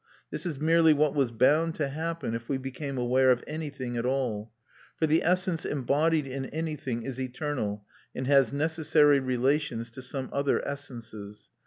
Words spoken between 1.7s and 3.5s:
to happen, if we became aware of